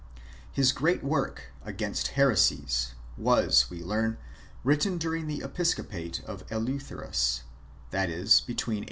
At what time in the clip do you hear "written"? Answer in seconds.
4.63-4.97